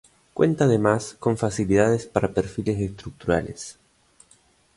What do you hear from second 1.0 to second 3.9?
con facilidades para perfiles estructurales.